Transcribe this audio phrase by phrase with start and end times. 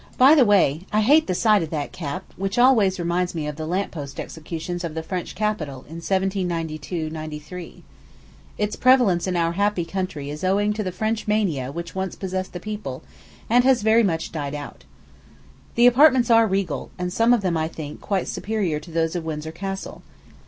[0.17, 3.55] By the way, I hate the sight of that cap, which always reminds me of
[3.55, 7.83] the lamp post executions of the French capital in 1792 3.
[8.57, 12.53] Its prevalence in our happy country is owing to the French mania which once possessed
[12.53, 13.03] the people,
[13.47, 14.85] and has very much died out.
[15.75, 19.23] The apartments are regal, and some of them, I think, quite superior to those of
[19.23, 20.01] Windsor Castle.